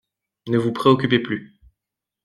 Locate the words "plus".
1.19-1.59